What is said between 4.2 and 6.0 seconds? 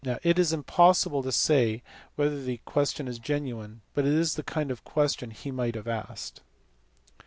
the kind of question he might have